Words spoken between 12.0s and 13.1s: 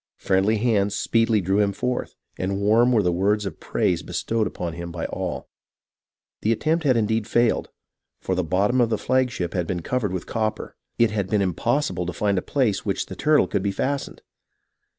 to find a place to which